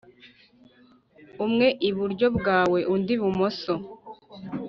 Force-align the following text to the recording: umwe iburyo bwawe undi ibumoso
umwe 1.45 1.67
iburyo 1.89 2.27
bwawe 2.37 2.79
undi 2.93 3.11
ibumoso 3.17 3.73